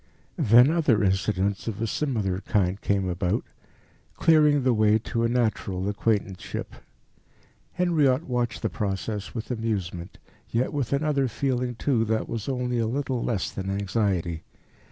[0.39, 3.43] Then other incidents of a similar kind came about,
[4.15, 6.73] clearing the way to a natural acquaintanceship.
[7.73, 10.17] Henriot watched the process with amusement,
[10.49, 14.41] yet with another feeling too that was only a little less than anxiety.